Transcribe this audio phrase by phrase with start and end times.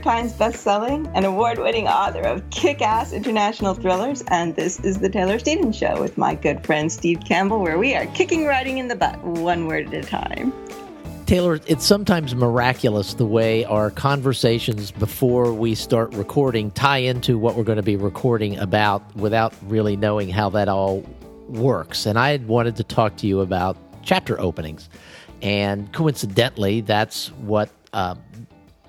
[0.00, 5.38] York Times bestselling and award-winning author of kick-ass international thrillers, and this is the Taylor
[5.38, 8.96] Stevens Show with my good friend Steve Campbell, where we are kicking writing in the
[8.96, 10.54] butt one word at a time.
[11.26, 17.54] Taylor, it's sometimes miraculous the way our conversations before we start recording tie into what
[17.54, 21.04] we're going to be recording about without really knowing how that all
[21.46, 22.06] works.
[22.06, 24.88] And I had wanted to talk to you about chapter openings.
[25.42, 28.14] And coincidentally, that's what uh,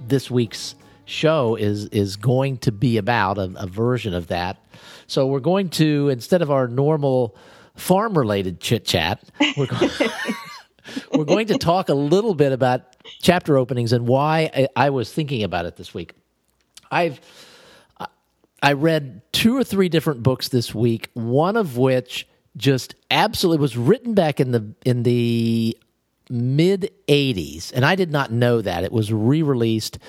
[0.07, 0.75] this week's
[1.11, 4.57] show is is going to be about a, a version of that.
[5.07, 7.35] So we're going to instead of our normal
[7.75, 9.23] farm related chit chat,
[9.57, 9.91] we're going,
[11.13, 15.12] we're going to talk a little bit about chapter openings and why I, I was
[15.12, 16.13] thinking about it this week.
[16.91, 17.20] I've
[18.63, 23.77] I read two or three different books this week, one of which just absolutely was
[23.77, 25.77] written back in the in the
[26.29, 29.99] mid 80s and i did not know that it was re-released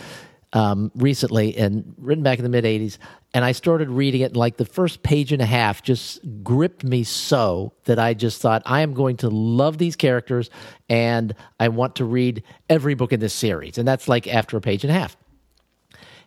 [0.53, 2.98] um, recently and written back in the mid 80s
[3.34, 7.05] and i started reading it like the first page and a half just gripped me
[7.05, 10.50] so that i just thought i am going to love these characters
[10.89, 14.61] and i want to read every book in this series and that's like after a
[14.61, 15.17] page and a half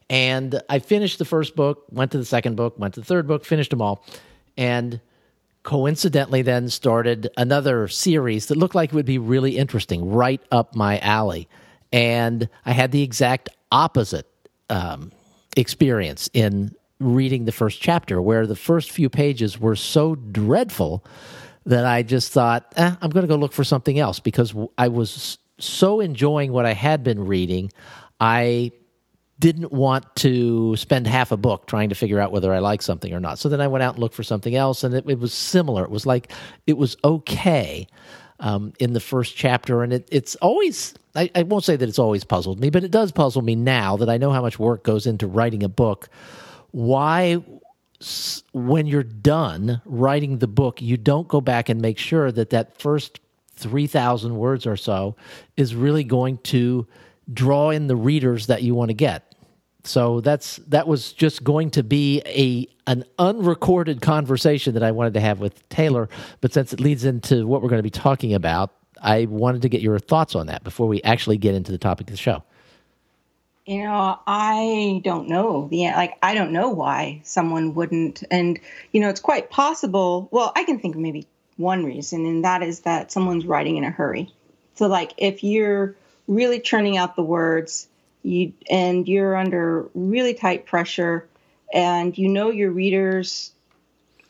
[0.10, 3.28] and i finished the first book went to the second book went to the third
[3.28, 4.04] book finished them all
[4.58, 5.00] and
[5.66, 10.76] coincidentally then started another series that looked like it would be really interesting, right up
[10.76, 11.50] my alley.
[11.92, 14.28] And I had the exact opposite
[14.70, 15.12] um,
[15.58, 21.06] experience in reading the first chapter, where the first few pages were so dreadful
[21.66, 24.88] that I just thought, eh, I'm going to go look for something else because I
[24.88, 27.72] was so enjoying what I had been reading.
[28.20, 28.72] I
[29.40, 33.14] didn't want to spend half a book trying to figure out whether I like something
[33.14, 33.40] or not.
[33.40, 35.84] So then I went out and looked for something else, and it, it was similar.
[35.84, 36.32] It was like
[36.68, 37.88] it was okay
[38.40, 40.94] um, in the first chapter, and it, it's always.
[41.16, 43.98] I, I won't say that it's always puzzled me, but it does puzzle me now
[43.98, 46.10] that I know how much work goes into writing a book.
[46.72, 47.44] Why,
[48.54, 52.80] when you're done writing the book, you don't go back and make sure that that
[52.80, 53.20] first
[53.56, 55.16] three thousand words or so
[55.56, 56.86] is really going to
[57.34, 59.34] draw in the readers that you want to get.
[59.86, 65.14] So that's that was just going to be a an unrecorded conversation that I wanted
[65.14, 66.10] to have with Taylor,
[66.42, 68.72] but since it leads into what we're going to be talking about,
[69.06, 72.08] I wanted to get your thoughts on that before we actually get into the topic
[72.08, 72.44] of the show.
[73.68, 78.60] You know, I don't know the like I don't know why someone wouldn't and
[78.92, 81.28] you know, it's quite possible, well, I can think of maybe
[81.58, 84.34] one reason and that is that someone's writing in a hurry.
[84.74, 85.96] So like if you're
[86.28, 87.88] really churning out the words
[88.24, 91.28] you and you're under really tight pressure
[91.72, 93.52] and you know your readers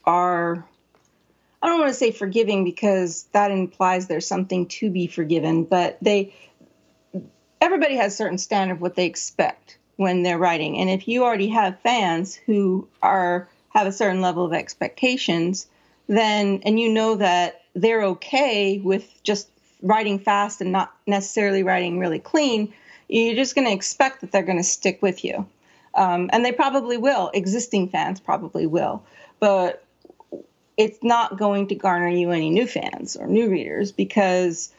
[0.03, 0.66] are
[1.61, 5.97] I don't want to say forgiving because that implies there's something to be forgiven, but
[6.01, 6.33] they
[7.61, 10.77] everybody has a certain standard of what they expect when they're writing.
[10.77, 15.67] And if you already have fans who are have a certain level of expectations,
[16.07, 19.49] then and you know that they're okay with just
[19.81, 22.73] writing fast and not necessarily writing really clean,
[23.07, 25.47] you're just going to expect that they're going to stick with you.
[25.94, 27.31] Um, and they probably will.
[27.33, 29.03] Existing fans probably will.
[29.39, 29.84] But
[30.78, 34.72] it's not going to garner you any new fans or new readers because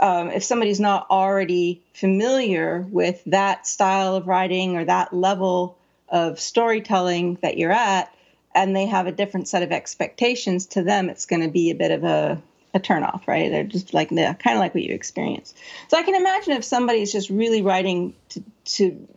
[0.00, 5.78] um, if somebody's not already familiar with that style of writing or that level
[6.08, 8.14] of storytelling that you're at,
[8.54, 11.74] and they have a different set of expectations to them, it's going to be a
[11.74, 12.42] bit of a
[12.74, 13.50] a turnoff, right?
[13.50, 15.54] They're just like the kind of like what you experience.
[15.88, 19.08] So I can imagine if somebody's just really writing to, to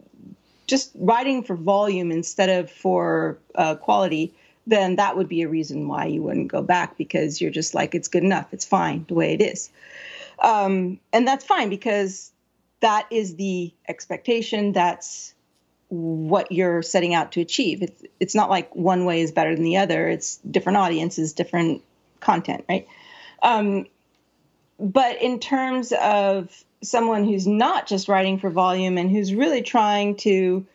[0.68, 4.34] just writing for volume instead of for uh, quality,
[4.68, 7.96] then that would be a reason why you wouldn't go back because you're just like
[7.96, 9.70] it's good enough, it's fine the way it is,
[10.40, 12.32] um, and that's fine because
[12.82, 14.72] that is the expectation.
[14.72, 15.34] That's
[15.90, 17.82] what you're setting out to achieve.
[17.82, 20.08] It's it's not like one way is better than the other.
[20.08, 21.84] It's different audiences, different
[22.20, 22.88] content, right?
[23.42, 23.86] Um,
[24.80, 30.16] but in terms of someone who's not just writing for volume and who's really trying
[30.18, 30.66] to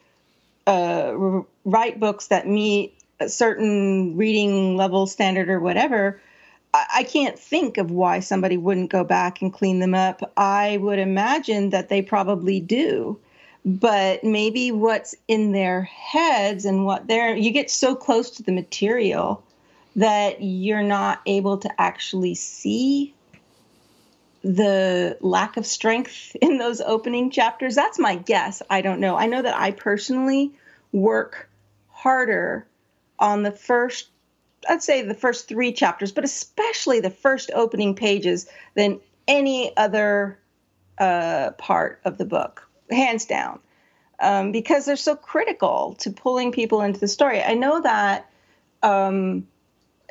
[0.67, 6.21] uh, write books that meet a certain reading level standard or whatever,
[6.75, 10.33] I-, can't think of why somebody wouldn't go back and clean them up.
[10.37, 13.19] I would imagine that they probably do.
[13.65, 18.53] but maybe what's in their heads and what they're you get so close to the
[18.53, 19.43] material
[19.97, 23.13] that you're not able to actually see
[24.43, 27.75] the lack of strength in those opening chapters.
[27.75, 28.63] That's my guess.
[28.71, 29.17] I don't know.
[29.17, 30.53] I know that I personally
[30.93, 31.51] work
[31.89, 32.67] harder
[33.21, 34.09] on the first,
[34.69, 40.39] I'd say the first three chapters, but especially the first opening pages than any other
[40.99, 43.61] uh, part of the book, hands down,
[44.21, 47.43] um, because they're so critical to pulling people into the story.
[47.43, 48.31] I know that
[48.83, 49.47] um,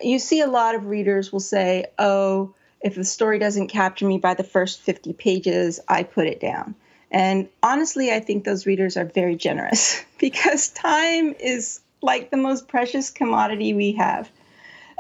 [0.02, 4.18] you see a lot of readers will say, oh, if the story doesn't capture me
[4.18, 6.76] by the first 50 pages, I put it down.
[7.12, 12.68] And honestly, I think those readers are very generous because time is like the most
[12.68, 14.30] precious commodity we have.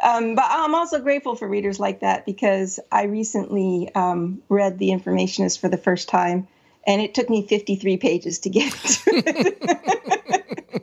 [0.01, 4.89] Um, but I'm also grateful for readers like that because I recently um, read The
[4.89, 6.47] Informationist for the first time,
[6.87, 10.39] and it took me 53 pages to get to it.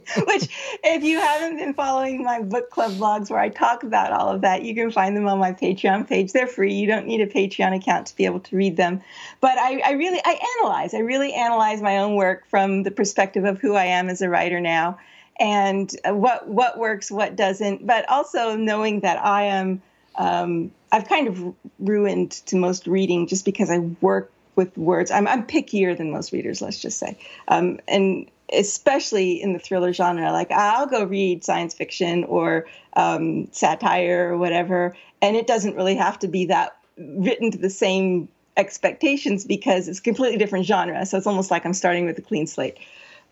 [0.26, 0.48] Which,
[0.84, 4.42] if you haven't been following my book club blogs where I talk about all of
[4.42, 6.32] that, you can find them on my Patreon page.
[6.32, 6.74] They're free.
[6.74, 9.02] You don't need a Patreon account to be able to read them.
[9.40, 10.94] But I, I really, I analyze.
[10.94, 14.28] I really analyze my own work from the perspective of who I am as a
[14.28, 14.98] writer now,
[15.38, 17.86] and what what works, what doesn't.
[17.86, 19.82] But also knowing that I am.
[20.16, 25.10] Um, I've kind of ruined to most reading just because I work with words.
[25.10, 27.18] I'm, I'm pickier than most readers, let's just say.
[27.48, 30.32] Um, and especially in the thriller genre.
[30.32, 35.96] Like I'll go read science fiction or um, satire or whatever, and it doesn't really
[35.96, 41.04] have to be that written to the same expectations because it's completely different genre.
[41.04, 42.78] So it's almost like I'm starting with a clean slate.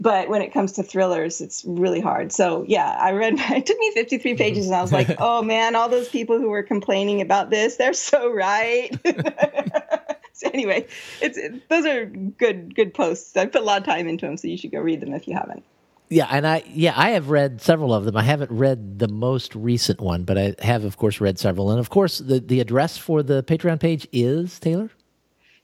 [0.00, 2.32] But when it comes to thrillers, it's really hard.
[2.32, 3.34] So yeah, I read.
[3.50, 4.38] It took me 53 mm-hmm.
[4.38, 7.76] pages, and I was like, "Oh man, all those people who were complaining about this,
[7.76, 8.90] they're so right."
[10.32, 10.86] so anyway,
[11.20, 13.36] it's it, those are good good posts.
[13.36, 15.28] I put a lot of time into them, so you should go read them if
[15.28, 15.64] you haven't.
[16.10, 18.16] Yeah, and I yeah I have read several of them.
[18.16, 21.70] I haven't read the most recent one, but I have of course read several.
[21.70, 24.90] And of course, the the address for the Patreon page is Taylor.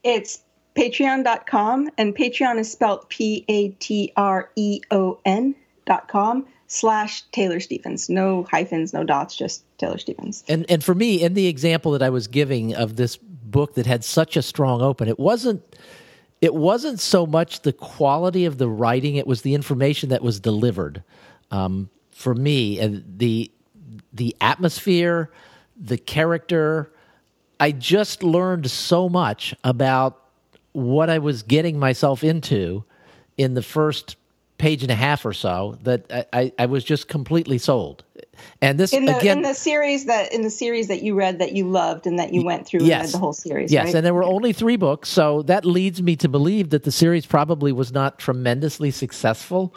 [0.03, 0.43] It's
[0.81, 5.55] patreon.com and Patreon is spelled P A T R E O N
[5.85, 8.09] dot com slash Taylor Stevens.
[8.09, 10.43] No hyphens, no dots, just Taylor Stevens.
[10.49, 13.87] And and for me, in the example that I was giving of this book that
[13.87, 15.09] had such a strong open.
[15.09, 15.63] It wasn't
[16.41, 20.41] it wasn't so much the quality of the writing; it was the information that was
[20.41, 21.03] delivered.
[21.51, 23.51] Um, for me, and the
[24.13, 25.31] the atmosphere,
[25.77, 26.93] the character.
[27.63, 30.30] I just learned so much about
[30.73, 32.85] what I was getting myself into
[33.37, 34.17] in the first
[34.59, 38.05] page and a half or so that I, I was just completely sold.
[38.61, 41.39] And this in the, again in the series that in the series that you read
[41.39, 43.73] that you loved and that you went through yes, the whole series.
[43.73, 43.95] Yes, right?
[43.97, 47.27] and there were only three books, so that leads me to believe that the series
[47.27, 49.75] probably was not tremendously successful.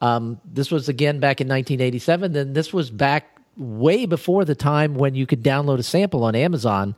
[0.00, 4.94] Um, this was again back in 1987, and this was back way before the time
[4.94, 6.94] when you could download a sample on Amazon.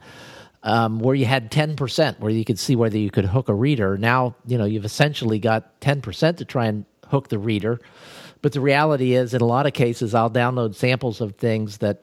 [0.64, 3.96] Um, where you had 10%, where you could see whether you could hook a reader.
[3.96, 7.80] Now, you know, you've essentially got 10% to try and hook the reader.
[8.42, 12.02] But the reality is, in a lot of cases, I'll download samples of things that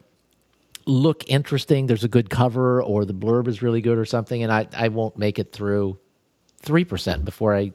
[0.86, 1.86] look interesting.
[1.86, 4.88] There's a good cover, or the blurb is really good, or something, and I, I
[4.88, 5.98] won't make it through
[6.60, 7.72] three percent before I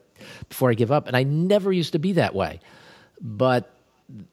[0.48, 1.06] before I give up.
[1.06, 2.60] And I never used to be that way,
[3.20, 3.71] but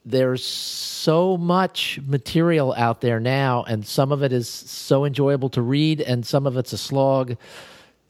[0.05, 5.61] there's so much material out there now, and some of it is so enjoyable to
[5.61, 7.37] read, and some of it's a slog.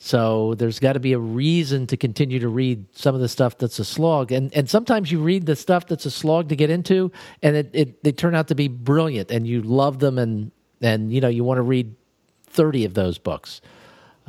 [0.02, 3.58] So there's got to be a reason to continue to read some of the stuff
[3.58, 4.32] that's a slog.
[4.32, 7.12] And and sometimes you read the stuff that's a slog to get into
[7.44, 11.12] and it, it they turn out to be brilliant and you love them and and
[11.12, 11.94] you know you want to read
[12.46, 13.60] 30 of those books.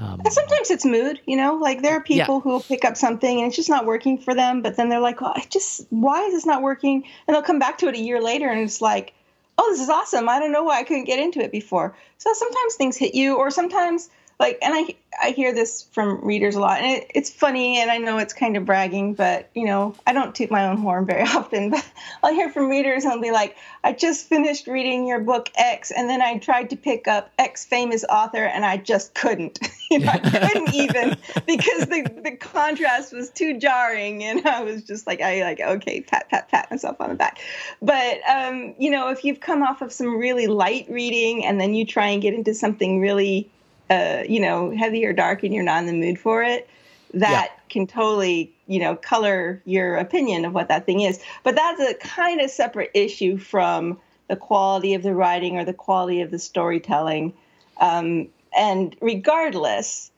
[0.00, 2.40] Um, sometimes it's mood, you know, like there are people yeah.
[2.40, 4.98] who will pick up something and it's just not working for them, but then they're
[4.98, 7.04] like, well, I just, why is this not working?
[7.28, 9.12] And they'll come back to it a year later and it's like,
[9.58, 10.26] oh, this is awesome.
[10.28, 11.94] I don't know why I couldn't get into it before.
[12.16, 14.08] So sometimes things hit you, or sometimes
[14.40, 17.90] like and i i hear this from readers a lot and it, it's funny and
[17.90, 21.06] i know it's kind of bragging but you know i don't toot my own horn
[21.06, 21.86] very often but
[22.24, 23.54] i'll hear from readers and be like
[23.84, 27.64] i just finished reading your book x and then i tried to pick up x
[27.64, 29.60] famous author and i just couldn't.
[29.90, 30.18] You know i
[30.48, 31.16] couldn't even
[31.46, 36.00] because the, the contrast was too jarring and i was just like i like okay
[36.00, 37.40] pat pat pat myself on the back.
[37.82, 41.74] But um you know if you've come off of some really light reading and then
[41.74, 43.50] you try and get into something really
[43.90, 46.68] uh, you know, heavy or dark and you're not in the mood for it,
[47.12, 47.60] that yeah.
[47.68, 51.20] can totally, you know, color your opinion of what that thing is.
[51.42, 55.74] But that's a kind of separate issue from the quality of the writing or the
[55.74, 57.34] quality of the storytelling.
[57.80, 60.10] Um, and regardless,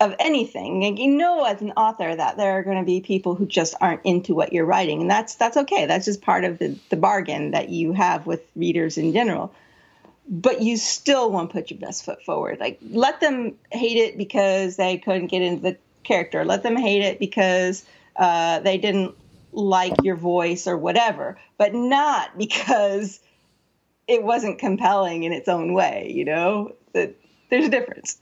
[0.00, 0.84] of anything.
[0.84, 3.74] And you know as an author that there are going to be people who just
[3.80, 5.00] aren't into what you're writing.
[5.00, 5.86] And that's that's okay.
[5.86, 9.52] That's just part of the, the bargain that you have with readers in general.
[10.30, 12.60] But you still want to put your best foot forward.
[12.60, 16.44] Like let them hate it because they couldn't get into the character.
[16.44, 17.84] Let them hate it because
[18.16, 19.14] uh, they didn't
[19.52, 23.20] like your voice or whatever, but not because
[24.06, 26.72] it wasn't compelling in its own way, you know?
[26.94, 27.14] That
[27.50, 28.18] there's a difference.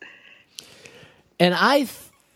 [1.39, 1.87] And I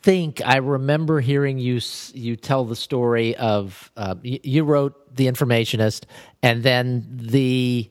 [0.02, 1.80] think I remember hearing you
[2.14, 6.04] you tell the story of uh, you wrote The Informationist,
[6.42, 7.90] and then the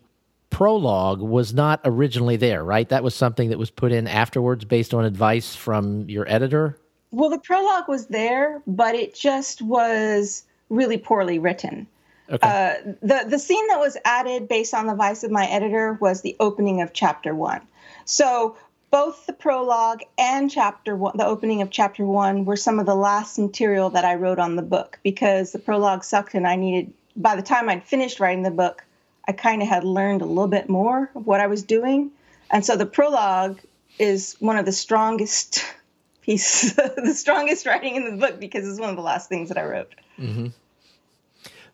[0.49, 2.89] prologue was not originally there, right?
[2.89, 6.77] That was something that was put in afterwards based on advice from your editor.
[7.11, 11.87] Well, the prologue was there, but it just was really poorly written.
[12.31, 12.47] Okay.
[12.47, 16.21] Uh, the the scene that was added based on the advice of my editor was
[16.21, 17.61] the opening of chapter one.
[18.05, 18.55] So
[18.91, 22.95] both the prologue and chapter one, the opening of chapter one, were some of the
[22.95, 26.93] last material that I wrote on the book because the prologue sucked and I needed,
[27.15, 28.85] by the time I'd finished writing the book,
[29.29, 32.09] I kind of had learned a little bit more of what I was doing.
[32.49, 33.59] And so the prologue
[33.99, 35.63] is one of the strongest
[36.23, 39.57] pieces, the strongest writing in the book because it's one of the last things that
[39.59, 39.93] I wrote.
[40.17, 40.47] Mm-hmm.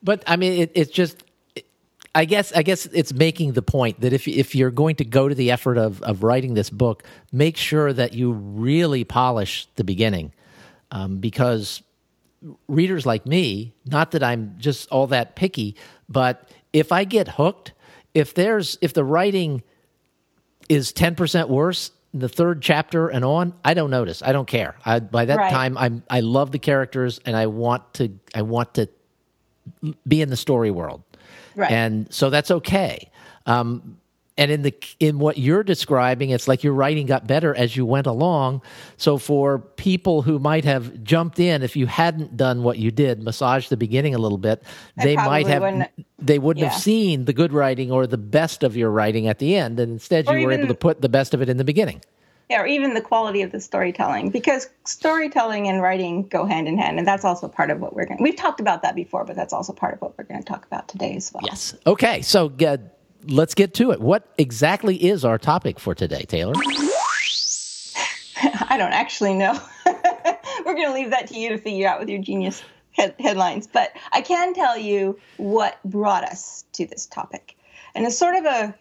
[0.04, 1.24] But I mean, it, it's just
[2.14, 5.30] I guess I guess it's making the point that if if you're going to go
[5.30, 9.86] to the effort of of writing this book, make sure that you really polish the
[9.86, 10.34] beginning,
[10.92, 11.82] um, because
[12.68, 15.78] readers like me, not that I'm just all that picky,
[16.10, 17.72] but if I get hooked,
[18.14, 19.64] if there's if the writing
[20.68, 24.22] is ten percent worse the third chapter and on, I don't notice.
[24.22, 24.76] I don't care.
[24.86, 25.52] I, by that right.
[25.52, 28.90] time, I'm I love the characters and I want to I want to
[30.06, 31.02] be in the story world.
[31.56, 31.72] Right.
[31.72, 33.10] And so that's okay.
[33.46, 33.98] Um,
[34.38, 37.86] and in the in what you're describing it's like your writing got better as you
[37.86, 38.62] went along
[38.98, 43.22] so for people who might have jumped in if you hadn't done what you did
[43.24, 44.64] massage the beginning a little bit
[44.98, 45.90] they might have wouldn't,
[46.20, 46.70] they wouldn't yeah.
[46.70, 49.94] have seen the good writing or the best of your writing at the end and
[49.94, 52.02] instead or you were able to put the best of it in the beginning
[52.50, 56.78] yeah, or even the quality of the storytelling, because storytelling and writing go hand in
[56.78, 58.22] hand, and that's also part of what we're going.
[58.22, 60.64] We've talked about that before, but that's also part of what we're going to talk
[60.64, 61.42] about today as well.
[61.44, 61.76] Yes.
[61.88, 62.22] Okay.
[62.22, 62.78] So uh,
[63.28, 64.00] let's get to it.
[64.00, 66.54] What exactly is our topic for today, Taylor?
[68.70, 69.60] I don't actually know.
[70.66, 73.68] we're going to leave that to you to figure out with your genius head- headlines,
[73.68, 77.56] but I can tell you what brought us to this topic,
[77.94, 78.76] and it's sort of a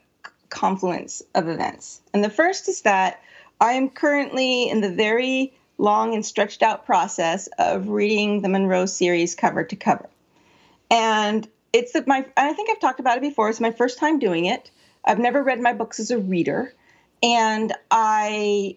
[0.51, 2.01] confluence of events.
[2.13, 3.21] And the first is that
[3.61, 8.87] I am currently in the very long and stretched out process of reading the Monroe
[8.87, 10.09] series cover to cover.
[10.91, 13.51] And it's my I think I've talked about it before.
[13.51, 14.71] It's my first time doing it.
[15.05, 16.73] I've never read my books as a reader,
[17.23, 18.77] and I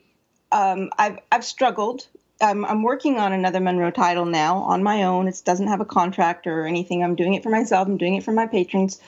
[0.52, 2.08] um, I've I've struggled.
[2.40, 5.28] I'm, I'm working on another Monroe title now on my own.
[5.28, 7.04] It doesn't have a contract or anything.
[7.04, 7.88] I'm doing it for myself.
[7.88, 9.00] I'm doing it for my patrons,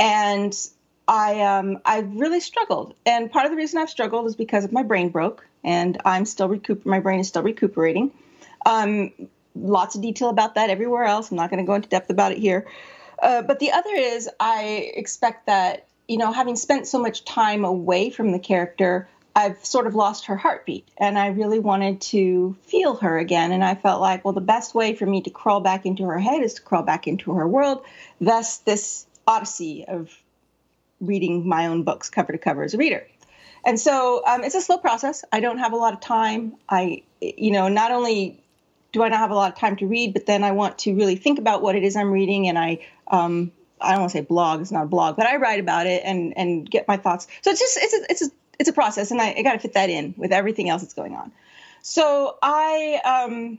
[0.00, 0.54] and
[1.06, 4.82] I um I really struggled, and part of the reason I've struggled is because my
[4.82, 6.84] brain broke, and I'm still recoup.
[6.84, 8.10] My brain is still recuperating.
[8.66, 9.12] Um,
[9.54, 11.30] lots of detail about that everywhere else.
[11.30, 12.66] I'm not going to go into depth about it here.
[13.20, 17.64] Uh, but the other is I expect that you know having spent so much time
[17.64, 22.56] away from the character, I've sort of lost her heartbeat, and I really wanted to
[22.62, 23.52] feel her again.
[23.52, 26.18] And I felt like, well, the best way for me to crawl back into her
[26.18, 27.84] head is to crawl back into her world.
[28.20, 30.10] Thus, this odyssey of
[31.00, 33.06] reading my own books cover to cover as a reader.
[33.64, 35.24] And so um, it's a slow process.
[35.32, 36.56] I don't have a lot of time.
[36.68, 38.42] I, you know, not only
[38.92, 40.94] do I not have a lot of time to read, but then I want to
[40.94, 44.18] really think about what it is I'm reading, and I, um, I don't want to
[44.18, 44.60] say blog.
[44.60, 47.26] It's not a blog, but I write about it and and get my thoughts.
[47.42, 49.58] So it's just it's a it's a it's a process, and I, I got to
[49.58, 51.32] fit that in with everything else that's going on.
[51.82, 53.58] So I um,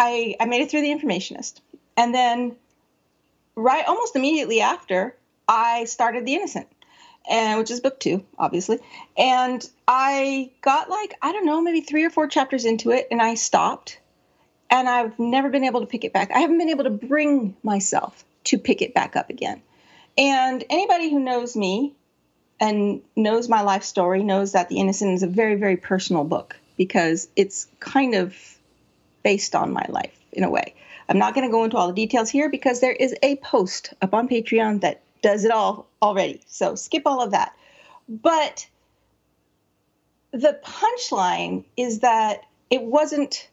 [0.00, 1.60] I I made it through the informationist,
[1.96, 2.56] and then
[3.54, 5.14] right almost immediately after
[5.48, 6.68] I started The Innocent,
[7.28, 8.78] and which is book two, obviously.
[9.16, 13.20] And I got like, I don't know, maybe three or four chapters into it, and
[13.20, 13.98] I stopped.
[14.68, 16.32] And I've never been able to pick it back.
[16.32, 19.62] I haven't been able to bring myself to pick it back up again.
[20.18, 21.94] And anybody who knows me
[22.58, 26.56] and knows my life story knows that The Innocent is a very, very personal book
[26.76, 28.36] because it's kind of
[29.22, 30.74] based on my life in a way.
[31.08, 33.94] I'm not going to go into all the details here because there is a post
[34.02, 36.40] up on Patreon that does it all already.
[36.46, 37.54] So skip all of that.
[38.08, 38.68] But
[40.32, 43.48] the punchline is that it wasn't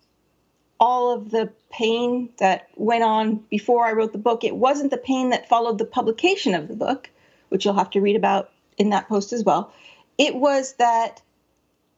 [0.80, 4.44] all of the pain that went on before I wrote the book.
[4.44, 7.10] It wasn't the pain that followed the publication of the book,
[7.50, 9.72] which you'll have to read about in that post as well.
[10.18, 11.22] It was that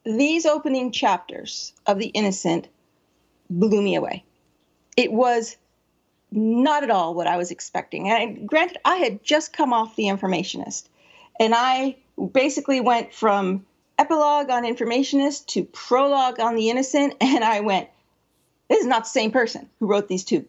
[0.04, 2.68] these opening chapters of The Innocent
[3.50, 4.24] blew me away.
[4.96, 5.56] It was
[6.36, 8.08] not at all what I was expecting.
[8.08, 10.84] And granted, I had just come off The Informationist,
[11.40, 11.96] and I
[12.32, 13.64] basically went from
[13.98, 17.88] epilogue on Informationist to prologue on The Innocent, and I went,
[18.68, 20.44] this is not the same person who wrote these two.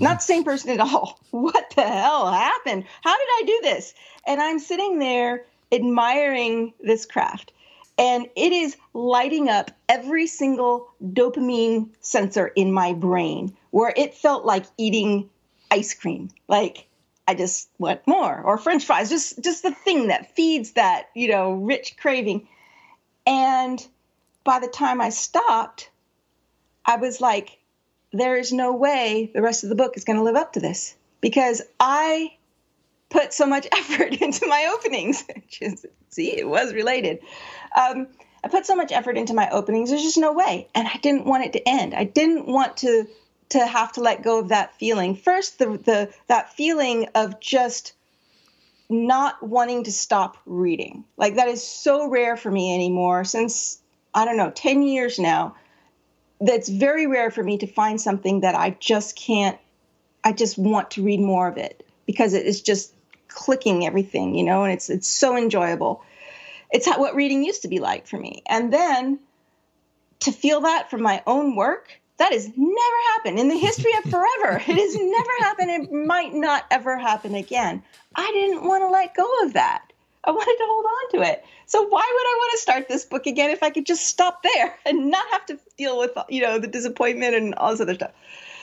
[0.00, 1.18] Not the same person at all.
[1.30, 2.84] What the hell happened?
[3.02, 3.94] How did I do this?
[4.26, 7.52] And I'm sitting there admiring this craft
[7.98, 14.44] and it is lighting up every single dopamine sensor in my brain where it felt
[14.44, 15.28] like eating
[15.70, 16.86] ice cream like
[17.26, 21.28] i just want more or french fries just just the thing that feeds that you
[21.28, 22.48] know rich craving
[23.26, 23.86] and
[24.44, 25.90] by the time i stopped
[26.84, 27.58] i was like
[28.12, 30.60] there is no way the rest of the book is going to live up to
[30.60, 32.32] this because i
[33.10, 35.24] put so much effort into my openings
[36.08, 37.18] see it was related
[37.76, 38.08] um,
[38.42, 39.90] I put so much effort into my openings.
[39.90, 41.94] There's just no way, and I didn't want it to end.
[41.94, 43.06] I didn't want to
[43.50, 45.16] to have to let go of that feeling.
[45.16, 47.94] First, the the that feeling of just
[48.90, 51.04] not wanting to stop reading.
[51.16, 53.24] Like that is so rare for me anymore.
[53.24, 53.80] Since
[54.14, 55.56] I don't know, ten years now,
[56.40, 59.58] that's very rare for me to find something that I just can't.
[60.24, 62.92] I just want to read more of it because it is just
[63.28, 66.02] clicking everything, you know, and it's it's so enjoyable
[66.70, 68.42] it's what reading used to be like for me.
[68.46, 69.18] And then
[70.20, 74.10] to feel that from my own work, that has never happened in the history of
[74.10, 74.56] forever.
[74.56, 75.70] it has never happened.
[75.70, 77.82] It might not ever happen again.
[78.14, 79.92] I didn't want to let go of that.
[80.24, 81.44] I wanted to hold on to it.
[81.66, 84.42] So why would I want to start this book again if I could just stop
[84.42, 87.94] there and not have to deal with you know the disappointment and all this other
[87.94, 88.12] stuff?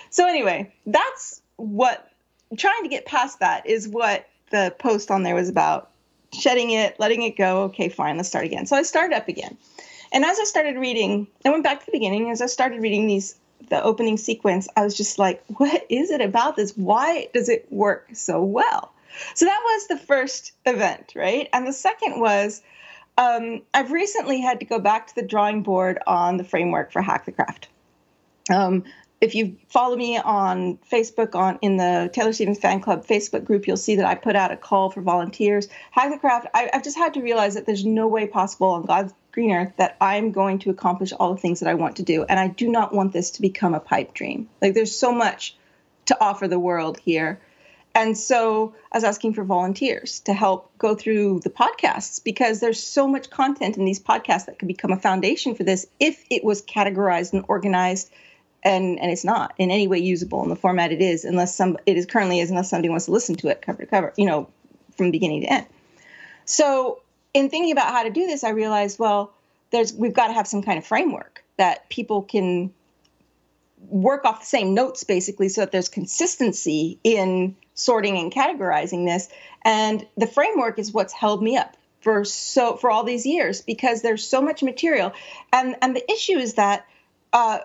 [0.10, 2.10] So anyway, that's what
[2.58, 5.92] trying to get past that is what the post on there was about
[6.34, 7.64] shedding it, letting it go.
[7.64, 8.66] Okay, fine, let's start again.
[8.66, 9.58] So I started up again.
[10.12, 12.30] And as I started reading, I went back to the beginning.
[12.30, 13.36] As I started reading these,
[13.70, 16.72] the opening sequence, I was just like, what is it about this?
[16.76, 18.94] Why does it work so well?
[19.34, 21.48] So that was the first event, right?
[21.54, 22.62] And the second was
[23.18, 27.02] um, I've recently had to go back to the drawing board on the framework for
[27.02, 27.70] Hack the Craft.
[28.50, 28.84] Um,
[29.22, 33.66] if you follow me on Facebook on in the Taylor Stevens Fan Club Facebook group,
[33.66, 35.68] you'll see that I put out a call for volunteers.
[35.92, 36.48] Hack the craft.
[36.54, 39.74] I, I've just had to realize that there's no way possible on God's green earth
[39.78, 42.48] that I'm going to accomplish all the things that I want to do, and I
[42.48, 44.50] do not want this to become a pipe dream.
[44.62, 45.56] Like there's so much
[46.06, 47.42] to offer the world here.
[47.94, 52.82] And so I was asking for volunteers to help go through the podcasts because there's
[52.82, 56.44] so much content in these podcasts that could become a foundation for this if it
[56.44, 58.12] was categorized and organized
[58.64, 61.78] and and it's not in any way usable in the format it is unless some
[61.86, 64.26] it is currently is unless somebody wants to listen to it cover to cover you
[64.26, 64.50] know
[64.98, 65.66] from beginning to end
[66.46, 67.00] so
[67.36, 69.34] in thinking about how to do this i realized well
[69.72, 72.74] there's we've got to have some kind of framework that people can
[73.90, 79.30] work off the same notes basically so that there's consistency in sorting and categorizing this
[79.64, 84.02] and the framework is what's held me up for so for all these years because
[84.02, 85.14] there's so much material
[85.54, 86.88] and and the issue is that
[87.34, 87.60] uh,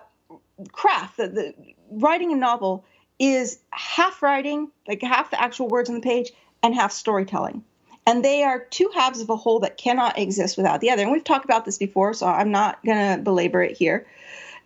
[0.71, 1.55] craft, the, the
[1.89, 2.85] writing a novel
[3.19, 6.31] is half writing, like half the actual words on the page,
[6.63, 7.63] and half storytelling.
[8.05, 11.03] And they are two halves of a whole that cannot exist without the other.
[11.03, 14.07] And we've talked about this before, so I'm not going to belabor it here.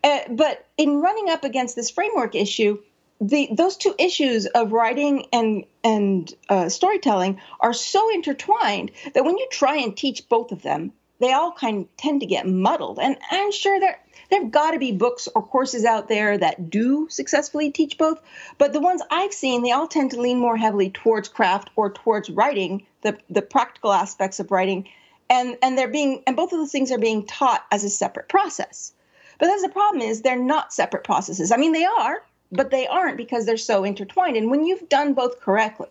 [0.03, 2.77] Uh, but in running up against this framework issue,
[3.21, 9.37] the those two issues of writing and and uh, storytelling are so intertwined that when
[9.37, 12.99] you try and teach both of them, they all kind of tend to get muddled.
[12.99, 17.07] And I'm sure there there've got to be books or courses out there that do
[17.09, 18.21] successfully teach both,
[18.57, 21.91] but the ones I've seen, they all tend to lean more heavily towards craft or
[21.91, 24.87] towards writing, the the practical aspects of writing,
[25.29, 28.29] and and they're being and both of those things are being taught as a separate
[28.29, 28.93] process.
[29.37, 31.51] But that's the problem is they're not separate processes.
[31.51, 34.37] I mean they are, but they aren't because they're so intertwined.
[34.37, 35.89] And when you've done both correctly,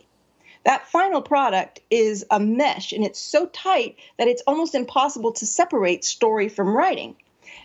[0.64, 5.46] that final product is a mesh and it's so tight that it's almost impossible to
[5.46, 7.16] separate story from writing.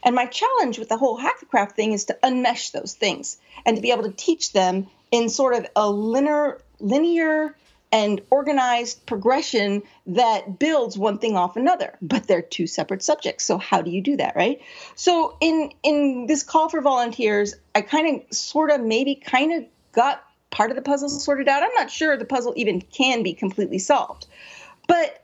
[0.03, 3.37] And my challenge with the whole hack the craft thing is to unmesh those things
[3.65, 7.55] and to be able to teach them in sort of a linear, linear
[7.91, 13.57] and organized progression that builds one thing off another but they're two separate subjects so
[13.57, 14.61] how do you do that right
[14.93, 19.65] so in in this call for volunteers i kind of sort of maybe kind of
[19.91, 21.63] got part of the puzzle sorted out.
[21.63, 24.27] I'm not sure the puzzle even can be completely solved.
[24.87, 25.23] But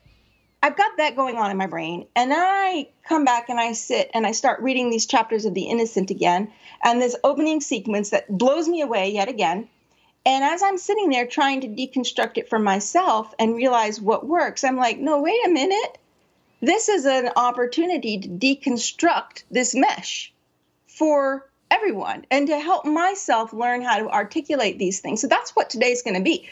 [0.66, 2.08] I've got that going on in my brain.
[2.16, 5.66] And I come back and I sit and I start reading these chapters of The
[5.66, 6.52] Innocent again
[6.84, 9.70] and this opening sequence that blows me away yet again.
[10.26, 14.64] And as I'm sitting there trying to deconstruct it for myself and realize what works,
[14.64, 16.00] I'm like, no, wait a minute.
[16.62, 20.34] this is an opportunity to deconstruct this mesh
[20.88, 25.22] for everyone and to help myself learn how to articulate these things.
[25.22, 26.50] So that's what today's going to be.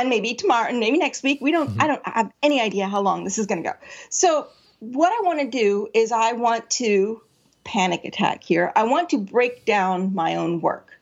[0.00, 1.40] And maybe tomorrow and maybe next week.
[1.40, 1.80] We don't mm-hmm.
[1.82, 3.76] I don't have any idea how long this is going to go.
[4.10, 4.48] So
[4.80, 7.20] what I want to do is I want to
[7.64, 8.72] panic attack here.
[8.74, 10.98] I want to break down my own work.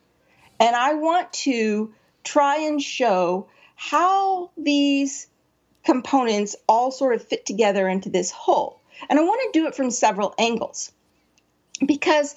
[0.58, 1.92] And I want to
[2.24, 5.28] try and show how these
[5.84, 8.80] components all sort of fit together into this whole.
[9.08, 10.90] And I want to do it from several angles
[11.84, 12.34] because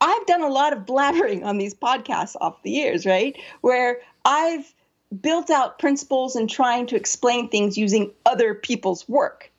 [0.00, 3.36] I've done a lot of blabbering on these podcasts off the years, right?
[3.60, 4.74] Where I've
[5.20, 9.50] built out principles and trying to explain things using other people's work.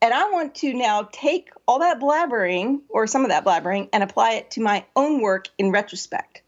[0.00, 4.02] And I want to now take all that blabbering or some of that blabbering and
[4.02, 6.42] apply it to my own work in retrospect.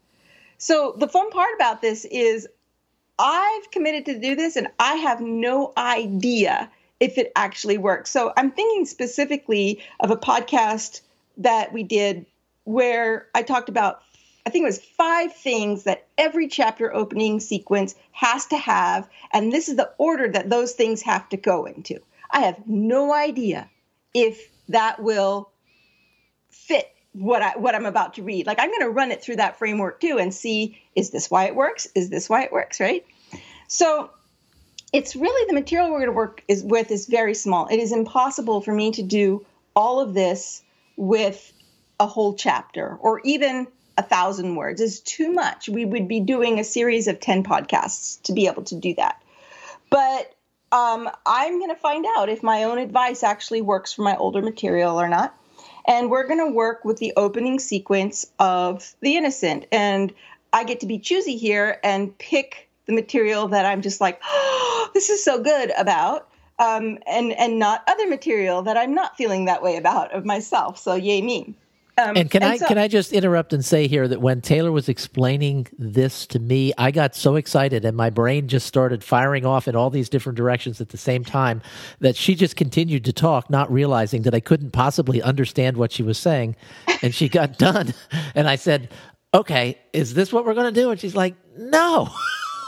[0.57, 2.47] So the fun part about this is
[3.19, 8.09] I've committed to do this and I have no idea if it actually works.
[8.09, 11.01] So I'm thinking specifically of a podcast
[11.37, 12.25] that we did
[12.63, 14.03] where I talked about,
[14.45, 19.07] I think it was five things that every chapter opening sequence has to have.
[19.31, 21.99] And this is the order that those things have to go into.
[22.31, 23.69] I have no idea
[24.13, 25.51] if that will
[26.49, 28.47] fit what I what I'm about to read.
[28.47, 31.45] Like I'm going to run it through that framework too and see is this why
[31.45, 31.87] it works?
[31.93, 33.05] Is this why it works, right?
[33.67, 34.09] So
[34.93, 37.67] it's really the material we're going to work is with is very small.
[37.67, 40.61] It is impossible for me to do all of this
[40.97, 41.51] with
[41.99, 43.67] a whole chapter or even
[44.01, 45.69] a thousand words is too much.
[45.69, 49.21] We would be doing a series of 10 podcasts to be able to do that.
[49.91, 50.33] But
[50.71, 54.41] um, I'm going to find out if my own advice actually works for my older
[54.41, 55.37] material or not.
[55.85, 59.67] And we're going to work with the opening sequence of The Innocent.
[59.71, 60.13] And
[60.51, 64.89] I get to be choosy here and pick the material that I'm just like, oh,
[64.93, 66.27] this is so good about.
[66.57, 70.77] Um, and and not other material that I'm not feeling that way about of myself.
[70.77, 71.55] So yay me.
[72.01, 74.41] Um, and can and I so, can I just interrupt and say here that when
[74.41, 79.03] Taylor was explaining this to me, I got so excited and my brain just started
[79.03, 81.61] firing off in all these different directions at the same time
[81.99, 86.03] that she just continued to talk, not realizing that I couldn't possibly understand what she
[86.03, 86.55] was saying,
[87.01, 87.93] and she got done,
[88.35, 88.89] and I said,
[89.33, 92.09] "Okay, is this what we're going to do?" And she's like, "No."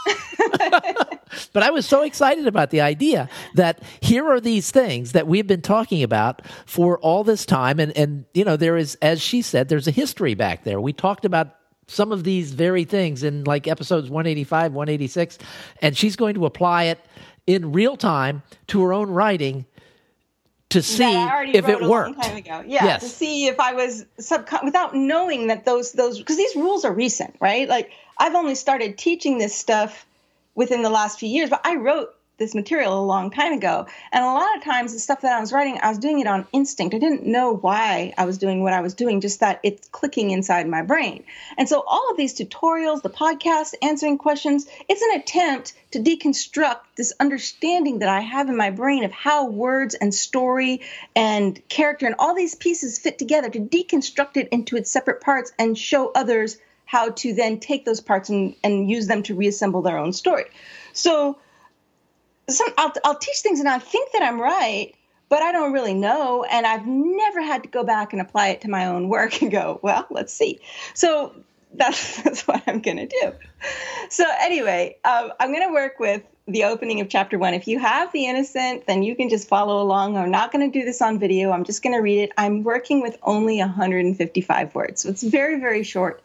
[1.52, 5.46] but I was so excited about the idea that here are these things that we've
[5.46, 7.80] been talking about for all this time.
[7.80, 10.80] And, and, you know, there is, as she said, there's a history back there.
[10.80, 11.56] We talked about
[11.86, 15.38] some of these very things in like episodes 185, 186,
[15.82, 17.00] and she's going to apply it
[17.46, 19.66] in real time to her own writing
[20.70, 21.12] to see
[21.52, 22.18] if it worked.
[22.46, 23.02] Yeah, yes.
[23.02, 26.92] to see if I was subcon- without knowing that those those because these rules are
[26.92, 27.68] recent, right?
[27.68, 30.06] Like I've only started teaching this stuff
[30.54, 33.86] within the last few years, but I wrote this material a long time ago.
[34.12, 36.26] And a lot of times, the stuff that I was writing, I was doing it
[36.26, 36.94] on instinct.
[36.94, 40.32] I didn't know why I was doing what I was doing, just that it's clicking
[40.32, 41.24] inside my brain.
[41.56, 46.80] And so, all of these tutorials, the podcast, answering questions, it's an attempt to deconstruct
[46.96, 50.80] this understanding that I have in my brain of how words and story
[51.14, 55.52] and character and all these pieces fit together, to deconstruct it into its separate parts
[55.56, 56.58] and show others
[56.94, 60.44] how to then take those parts and, and use them to reassemble their own story.
[60.92, 61.36] So
[62.48, 64.94] some, I'll, I'll teach things and I think that I'm right,
[65.28, 66.44] but I don't really know.
[66.44, 69.50] And I've never had to go back and apply it to my own work and
[69.50, 70.60] go, well, let's see.
[70.94, 71.34] So
[71.74, 73.32] that's, that's what I'm going to do.
[74.08, 77.54] So, anyway, um, I'm going to work with the opening of chapter one.
[77.54, 80.16] If you have The Innocent, then you can just follow along.
[80.16, 81.50] I'm not going to do this on video.
[81.50, 82.32] I'm just going to read it.
[82.38, 85.00] I'm working with only 155 words.
[85.00, 86.22] So it's very, very short.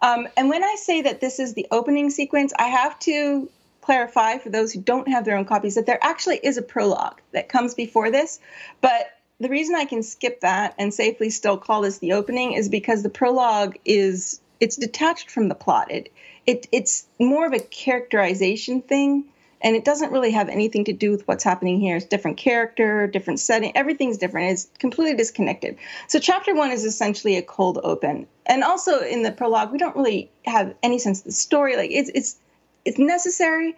[0.00, 3.48] Um, and when I say that this is the opening sequence, I have to
[3.80, 7.20] clarify for those who don't have their own copies that there actually is a prologue
[7.32, 8.40] that comes before this.
[8.80, 9.06] But
[9.38, 13.02] the reason I can skip that and safely still call this the opening is because
[13.02, 15.90] the prologue is it's detached from the plot.
[15.90, 16.12] It,
[16.46, 19.24] it it's more of a characterization thing
[19.62, 21.96] and it doesn't really have anything to do with what's happening here.
[21.96, 24.52] It's different character, different setting, everything's different.
[24.52, 25.78] It's completely disconnected.
[26.08, 29.96] So chapter one is essentially a cold open, and also in the prologue, we don't
[29.96, 31.76] really have any sense of the story.
[31.76, 32.36] Like it's it's
[32.84, 33.76] it's necessary.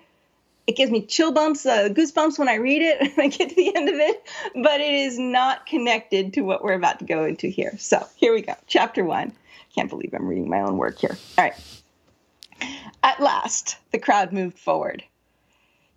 [0.67, 3.55] It gives me chill bumps, uh, goosebumps when I read it and I get to
[3.55, 4.23] the end of it,
[4.55, 7.75] but it is not connected to what we're about to go into here.
[7.79, 9.33] So here we go, chapter one.
[9.75, 11.17] Can't believe I'm reading my own work here.
[11.39, 11.55] All right.
[13.03, 15.05] At last, the crowd moved forward.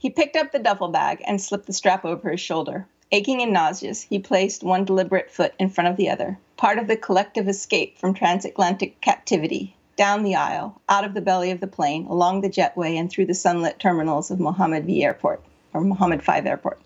[0.02, 2.88] He picked up the duffel bag and slipped the strap over his shoulder.
[3.12, 6.88] Aching and nauseous, he placed one deliberate foot in front of the other, part of
[6.88, 11.68] the collective escape from transatlantic captivity, down the aisle, out of the belly of the
[11.68, 16.24] plane, along the jetway, and through the sunlit terminals of Mohammed V Airport, or Mohammed
[16.24, 16.82] V Airport.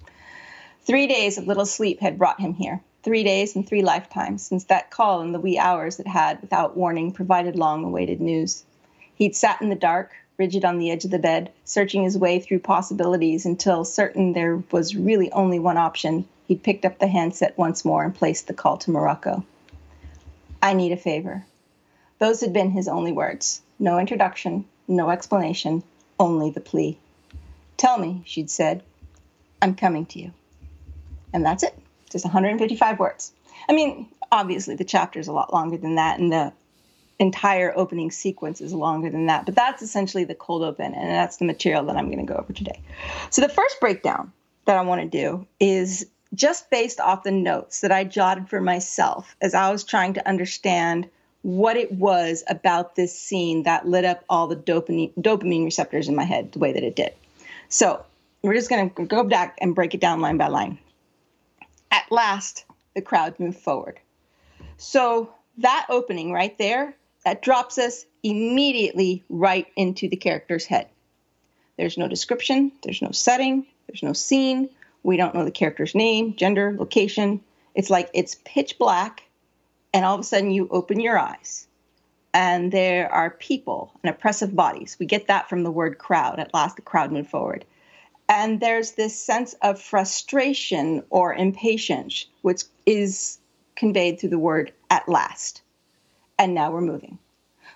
[0.84, 2.82] Three days of little sleep had brought him here.
[3.02, 6.76] Three days and three lifetimes since that call in the wee hours that had, without
[6.76, 8.66] warning, provided long awaited news.
[9.16, 12.40] He'd sat in the dark, rigid on the edge of the bed, searching his way
[12.40, 16.28] through possibilities until certain there was really only one option.
[16.48, 19.46] He'd picked up the handset once more and placed the call to Morocco.
[20.62, 21.46] I need a favor.
[22.20, 23.62] Those had been his only words.
[23.80, 25.84] No introduction, no explanation,
[26.20, 26.98] only the plea.
[27.78, 28.84] Tell me, she'd said,
[29.62, 30.32] I'm coming to you
[31.36, 31.78] and that's it.
[32.10, 33.34] Just 155 words.
[33.68, 36.54] I mean, obviously the chapter is a lot longer than that, and the
[37.20, 39.46] entire opening sequence is longer than that.
[39.46, 42.40] But that's essentially the cold open, and that's the material that I'm going to go
[42.40, 42.80] over today.
[43.30, 44.32] So the first breakdown
[44.66, 48.60] that I want to do is just based off the notes that I jotted for
[48.60, 51.10] myself as I was trying to understand
[51.44, 56.16] what it was about this scene that lit up all the dopamine dopamine receptors in
[56.16, 57.14] my head the way that it did.
[57.70, 58.04] So
[58.42, 60.80] we're just going to go back and break it down line by line.
[61.92, 64.00] At last, the crowd moved forward.
[64.78, 66.96] So that opening right there,
[67.26, 70.88] that drops us immediately right into the character's head.
[71.78, 74.70] There's no description, there's no setting, there's no scene.
[75.04, 77.42] We don't know the character's name, gender, location.
[77.74, 79.24] It's like it's pitch black,
[79.94, 81.68] and all of a sudden you open your eyes,
[82.34, 84.96] and there are people and oppressive bodies.
[85.00, 86.40] We get that from the word crowd.
[86.40, 87.66] At last, the crowd moved forward.
[88.28, 93.38] And there's this sense of frustration or impatience, which is
[93.76, 95.62] conveyed through the word at last.
[96.38, 97.18] And now we're moving.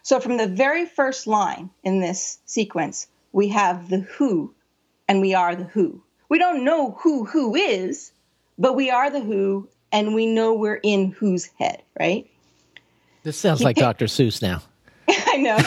[0.03, 4.53] So, from the very first line in this sequence, we have the who,
[5.07, 6.01] and we are the who.
[6.29, 8.11] We don't know who who is,
[8.57, 12.29] but we are the who, and we know we're in whose head, right?
[13.23, 14.05] This sounds he like picked, Dr.
[14.05, 14.61] Seuss now.
[15.09, 15.57] I know.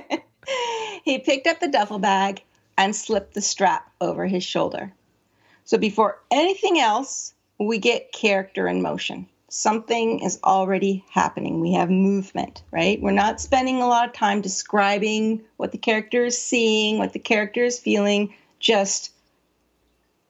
[0.00, 0.22] Right?
[1.04, 2.42] he picked up the duffel bag
[2.76, 4.92] and slipped the strap over his shoulder.
[5.64, 9.28] So before anything else, we get character in motion.
[9.50, 11.60] Something is already happening.
[11.60, 13.00] We have movement, right?
[13.00, 17.18] We're not spending a lot of time describing what the character is seeing, what the
[17.18, 18.34] character is feeling.
[18.60, 19.10] Just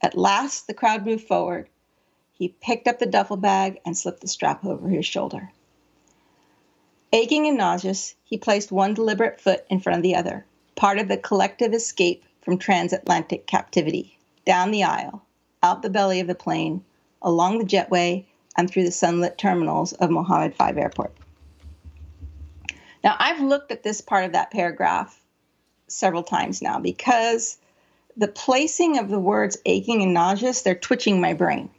[0.00, 1.68] at last, the crowd moved forward.
[2.32, 5.50] He picked up the duffel bag and slipped the strap over his shoulder.
[7.12, 11.08] Aching and nauseous, he placed one deliberate foot in front of the other, part of
[11.08, 15.24] the collective escape from transatlantic captivity, down the aisle,
[15.60, 16.84] out the belly of the plane,
[17.20, 18.24] along the jetway,
[18.58, 21.12] and through the sunlit terminals of Mohammed V Airport.
[23.02, 25.18] Now, I've looked at this part of that paragraph
[25.86, 27.56] several times now because
[28.16, 31.70] the placing of the words aching and nauseous, they're twitching my brain.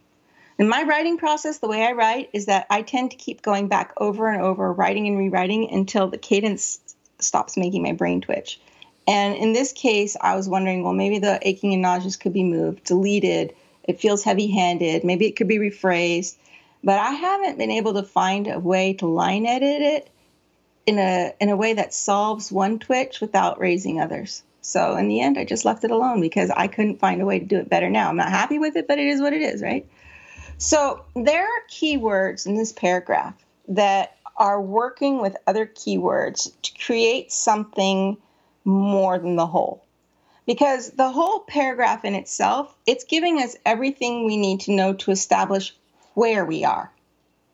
[0.57, 3.67] In my writing process, the way I write is that I tend to keep going
[3.67, 6.79] back over and over, writing and rewriting until the cadence
[7.19, 8.59] stops making my brain twitch.
[9.05, 12.43] And in this case, I was wondering, well, maybe the aching and nauseous could be
[12.43, 13.53] moved, deleted.
[13.83, 15.03] It feels heavy handed.
[15.03, 16.35] Maybe it could be rephrased.
[16.83, 20.09] But I haven't been able to find a way to line edit it
[20.85, 24.43] in a in a way that solves one twitch without raising others.
[24.61, 27.39] So in the end, I just left it alone because I couldn't find a way
[27.39, 28.09] to do it better now.
[28.09, 29.87] I'm not happy with it, but it is what it is, right?
[30.57, 33.33] So there are keywords in this paragraph
[33.69, 38.17] that are working with other keywords to create something
[38.65, 39.83] more than the whole.
[40.45, 45.11] Because the whole paragraph in itself, it's giving us everything we need to know to
[45.11, 45.75] establish
[46.19, 46.91] where we are,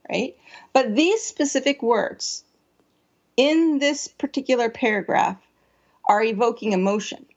[0.10, 0.36] right?
[0.73, 2.43] But these specific words
[3.38, 5.38] in this particular paragraph
[6.10, 7.28] are evoking emotion.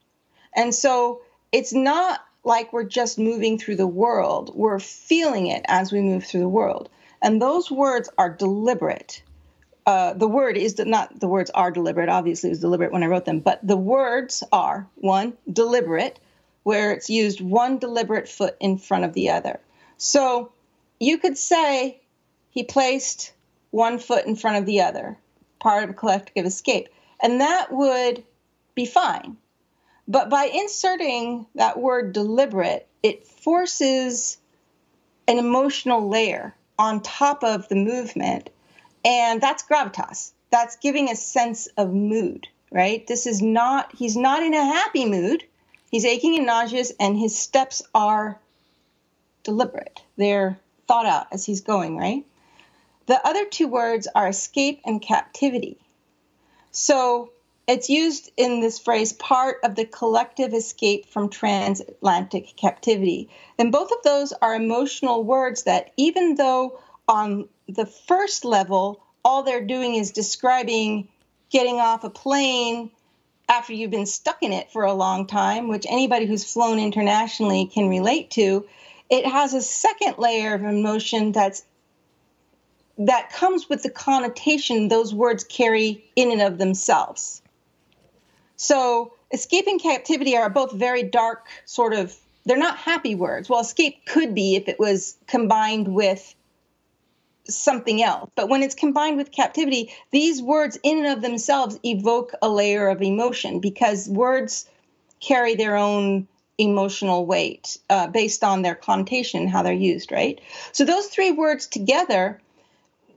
[0.56, 1.20] And so
[1.52, 6.24] it's not like we're just moving through the world, we're feeling it as we move
[6.24, 6.88] through the world.
[7.20, 9.22] And those words are deliberate.
[9.84, 12.08] Uh, the word is not the words are deliberate.
[12.08, 16.20] Obviously, it was deliberate when I wrote them, but the words are one deliberate,
[16.62, 19.60] where it's used one deliberate foot in front of the other.
[19.98, 20.52] So
[21.00, 22.00] you could say
[22.50, 23.32] he placed
[23.70, 25.16] one foot in front of the other,
[25.58, 26.88] part of a collective escape,
[27.20, 28.24] and that would
[28.74, 29.36] be fine.
[30.06, 34.38] But by inserting that word deliberate, it forces
[35.26, 38.50] an emotional layer on top of the movement
[39.04, 40.32] and that's gravitas.
[40.50, 43.06] That's giving a sense of mood, right?
[43.06, 45.44] This is not, he's not in a happy mood.
[45.90, 48.38] He's aching and nauseous, and his steps are
[49.42, 50.02] deliberate.
[50.16, 50.58] They're
[50.88, 52.24] thought out as he's going, right?
[53.06, 55.78] The other two words are escape and captivity.
[56.72, 57.30] So
[57.66, 63.28] it's used in this phrase, part of the collective escape from transatlantic captivity.
[63.58, 69.42] And both of those are emotional words that, even though on the first level, all
[69.42, 71.08] they're doing is describing
[71.50, 72.90] getting off a plane
[73.48, 77.66] after you've been stuck in it for a long time, which anybody who's flown internationally
[77.66, 78.66] can relate to.
[79.10, 81.64] It has a second layer of emotion that's
[82.98, 87.40] that comes with the connotation those words carry in and of themselves.
[88.56, 93.48] So, escape and captivity are both very dark, sort of, they're not happy words.
[93.48, 96.34] Well, escape could be if it was combined with
[97.48, 98.30] something else.
[98.34, 102.88] But when it's combined with captivity, these words in and of themselves evoke a layer
[102.88, 104.68] of emotion because words
[105.20, 106.26] carry their own
[106.58, 110.40] emotional weight uh, based on their connotation, how they're used, right?
[110.72, 112.40] So those three words together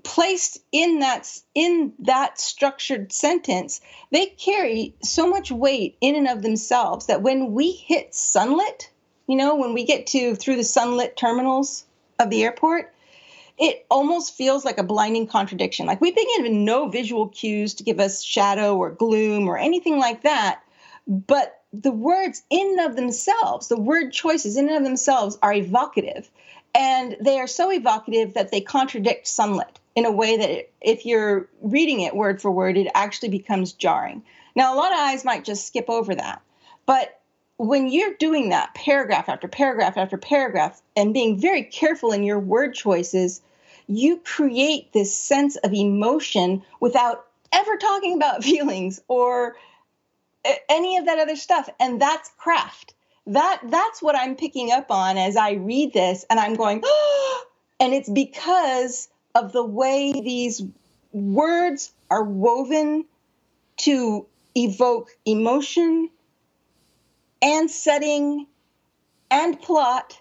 [0.03, 6.41] placed in that in that structured sentence they carry so much weight in and of
[6.41, 8.89] themselves that when we hit sunlit
[9.27, 11.85] you know when we get to through the sunlit terminals
[12.17, 12.91] of the airport
[13.59, 17.83] it almost feels like a blinding contradiction like we've been given no visual cues to
[17.83, 20.63] give us shadow or gloom or anything like that
[21.07, 25.53] but the words in and of themselves the word choices in and of themselves are
[25.53, 26.29] evocative
[26.73, 31.47] and they are so evocative that they contradict sunlit in a way that if you're
[31.61, 34.23] reading it word for word, it actually becomes jarring.
[34.55, 36.41] Now, a lot of eyes might just skip over that.
[36.85, 37.19] But
[37.57, 42.39] when you're doing that paragraph after paragraph after paragraph and being very careful in your
[42.39, 43.41] word choices,
[43.87, 49.55] you create this sense of emotion without ever talking about feelings or
[50.69, 51.69] any of that other stuff.
[51.79, 52.93] And that's craft.
[53.27, 57.45] That that's what I'm picking up on as I read this and I'm going, oh,
[57.79, 60.61] and it's because of the way these
[61.13, 63.05] words are woven
[63.77, 64.25] to
[64.55, 66.09] evoke emotion
[67.41, 68.45] and setting
[69.29, 70.19] and plot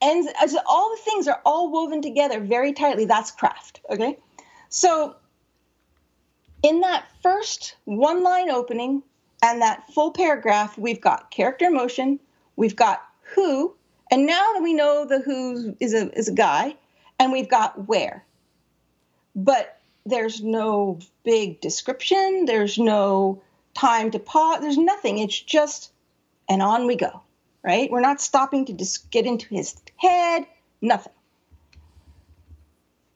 [0.00, 0.28] and
[0.66, 4.16] all the things are all woven together very tightly that's craft okay
[4.70, 5.14] so
[6.62, 9.02] in that first one line opening
[9.42, 12.18] and that full paragraph we've got character emotion
[12.56, 13.02] we've got
[13.34, 13.74] who
[14.10, 16.76] and now that we know the who is a is a guy
[17.18, 18.24] and we've got where
[19.34, 23.42] but there's no big description, there's no
[23.74, 25.18] time to pause, there's nothing.
[25.18, 25.92] It's just,
[26.48, 27.22] and on we go,
[27.62, 27.90] right?
[27.90, 30.46] We're not stopping to just get into his head,
[30.80, 31.12] nothing.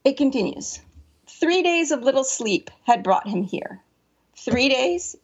[0.05, 0.81] It continues.
[1.27, 3.81] Three days of little sleep had brought him here.
[4.37, 5.17] Three days,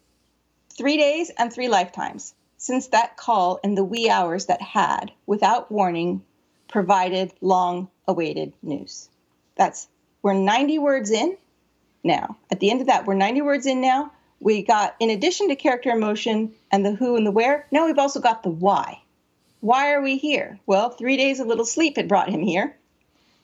[0.79, 5.71] three days, and three lifetimes since that call in the wee hours that had, without
[5.71, 6.23] warning,
[6.69, 9.09] provided long awaited news.
[9.57, 9.89] That's
[10.23, 11.37] we're 90 words in
[12.05, 12.37] now.
[12.51, 14.13] At the end of that, we're 90 words in now.
[14.41, 17.99] We got, in addition to character emotion and the who and the where, now we've
[17.99, 19.03] also got the why.
[19.61, 20.61] Why are we here?
[20.67, 22.77] Well, three days of little sleep had brought him here.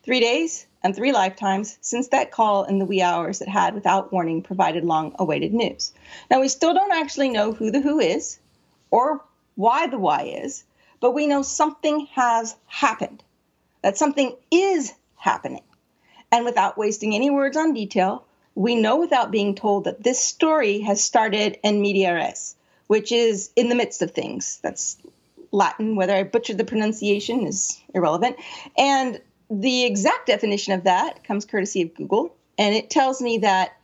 [0.05, 4.13] Three days and three lifetimes since that call in the wee hours that had, without
[4.13, 5.93] warning, provided long awaited news.
[6.31, 8.39] Now, we still don't actually know who the who is
[8.91, 9.25] or
[9.57, 10.63] why the why is,
[11.01, 13.25] but we know something has happened,
[13.83, 15.63] that something is happening.
[16.31, 20.81] And without wasting any words on detail, we know without being told that this story
[20.81, 22.57] has started in media res,
[22.89, 24.61] which is in the midst of things.
[24.63, 24.99] That's
[25.51, 25.97] Latin.
[25.97, 28.37] Whether I butchered the pronunciation is irrelevant.
[28.77, 29.21] And
[29.61, 32.35] the exact definition of that comes courtesy of Google.
[32.59, 33.77] And it tells me that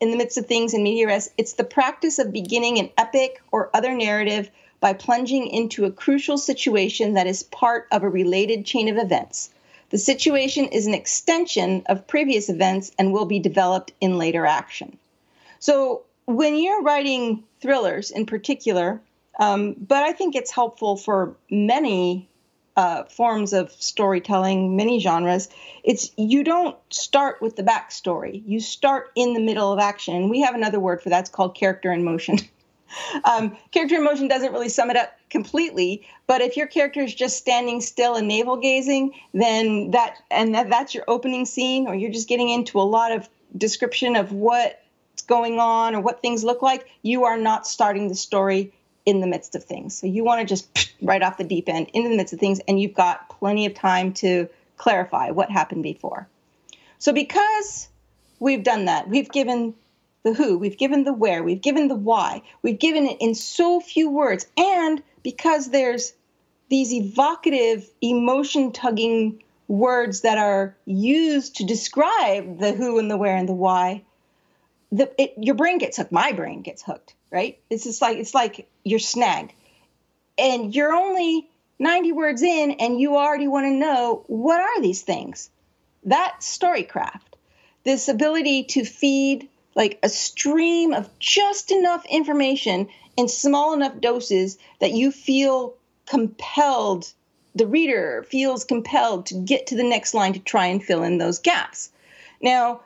[0.00, 3.42] in the midst of things in media res, it's the practice of beginning an epic
[3.52, 8.64] or other narrative by plunging into a crucial situation that is part of a related
[8.64, 9.50] chain of events
[9.90, 14.96] the situation is an extension of previous events and will be developed in later action.
[15.58, 19.00] So, when you're writing thrillers in particular,
[19.38, 22.28] um, but I think it's helpful for many
[22.80, 25.50] uh, forms of storytelling, many genres.
[25.84, 28.42] It's you don't start with the backstory.
[28.46, 30.30] You start in the middle of action.
[30.30, 31.20] We have another word for that.
[31.20, 32.38] It's called character in motion.
[33.22, 37.14] Um, character in motion doesn't really sum it up completely, but if your character is
[37.14, 41.94] just standing still and navel gazing, then that and that, that's your opening scene, or
[41.94, 46.42] you're just getting into a lot of description of what's going on or what things
[46.42, 48.72] look like, you are not starting the story
[49.06, 49.96] in the midst of things.
[49.96, 52.60] So you want to just right off the deep end in the midst of things,
[52.68, 56.28] and you've got plenty of time to clarify what happened before.
[56.98, 57.88] So because
[58.38, 59.74] we've done that, we've given
[60.22, 63.80] the who, we've given the where, we've given the why, we've given it in so
[63.80, 64.46] few words.
[64.56, 66.12] And because there's
[66.68, 73.36] these evocative, emotion tugging words that are used to describe the who and the where
[73.36, 74.02] and the why,
[74.92, 76.12] the, it, your brain gets hooked.
[76.12, 77.58] My brain gets hooked, right?
[77.70, 79.52] It's just like it's like you're snagged,
[80.38, 85.02] and you're only 90 words in, and you already want to know what are these
[85.02, 85.50] things.
[86.04, 87.20] That storycraft,
[87.84, 94.58] this ability to feed like a stream of just enough information in small enough doses
[94.80, 95.74] that you feel
[96.06, 97.12] compelled
[97.54, 101.18] the reader feels compelled to get to the next line to try and fill in
[101.18, 101.90] those gaps.
[102.40, 102.82] Now,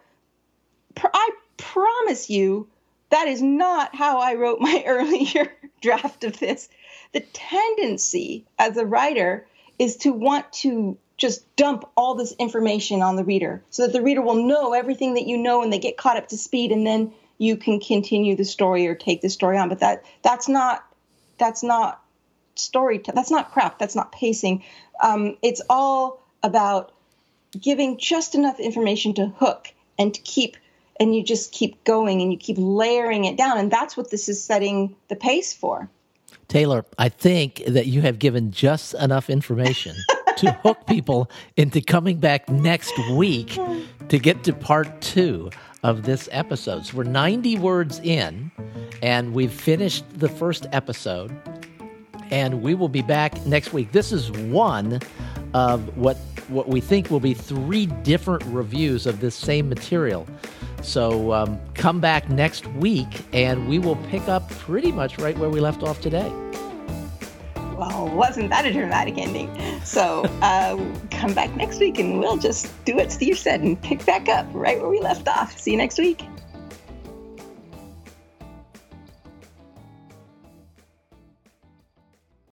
[0.97, 2.68] I promise you
[3.15, 6.69] that is not how I wrote my earlier draft of this.
[7.12, 9.47] The tendency as a writer
[9.79, 14.03] is to want to just dump all this information on the reader so that the
[14.03, 16.85] reader will know everything that you know and they get caught up to speed and
[16.85, 20.85] then you can continue the story or take the story on but that that's not
[21.39, 22.03] that's not
[22.57, 24.65] story t- that's not craft that's not pacing
[25.01, 26.93] um, it's all about
[27.61, 30.57] giving just enough information to hook and to keep
[31.01, 34.28] and you just keep going and you keep layering it down and that's what this
[34.28, 35.88] is setting the pace for
[36.49, 39.97] taylor i think that you have given just enough information
[40.36, 43.59] to hook people into coming back next week
[44.09, 45.51] to get to part two
[45.82, 46.86] of this episode.
[46.86, 48.51] So we're 90 words in,
[49.03, 51.30] and we've finished the first episode,
[52.30, 53.92] and we will be back next week.
[53.92, 55.01] This is one
[55.53, 56.16] of what
[56.49, 60.26] what we think will be three different reviews of this same material.
[60.85, 65.51] So um, come back next week, and we will pick up pretty much right where
[65.51, 66.30] we left off today
[67.76, 69.51] well, wasn't that a dramatic ending?
[69.85, 70.78] So uh,
[71.11, 74.47] come back next week and we'll just do what Steve said and pick back up
[74.53, 75.59] right where we left off.
[75.59, 76.22] See you next week.